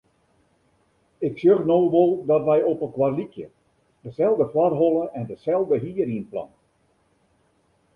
[1.27, 3.47] Ik sjoch no wol dat wy opelkoar lykje;
[4.03, 6.55] deselde foarholle en deselde hierynplant.